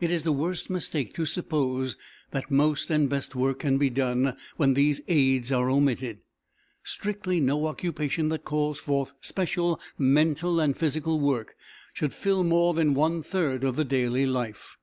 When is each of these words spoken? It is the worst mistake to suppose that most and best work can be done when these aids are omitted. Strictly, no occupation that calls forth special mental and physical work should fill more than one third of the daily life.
It 0.00 0.10
is 0.10 0.24
the 0.24 0.32
worst 0.32 0.70
mistake 0.70 1.14
to 1.14 1.24
suppose 1.24 1.96
that 2.32 2.50
most 2.50 2.90
and 2.90 3.08
best 3.08 3.36
work 3.36 3.60
can 3.60 3.78
be 3.78 3.90
done 3.90 4.36
when 4.56 4.74
these 4.74 5.00
aids 5.06 5.52
are 5.52 5.70
omitted. 5.70 6.18
Strictly, 6.82 7.38
no 7.38 7.66
occupation 7.68 8.28
that 8.30 8.44
calls 8.44 8.80
forth 8.80 9.12
special 9.20 9.78
mental 9.96 10.58
and 10.58 10.76
physical 10.76 11.20
work 11.20 11.54
should 11.92 12.12
fill 12.12 12.42
more 12.42 12.74
than 12.74 12.92
one 12.92 13.22
third 13.22 13.62
of 13.62 13.76
the 13.76 13.84
daily 13.84 14.26
life. 14.26 14.78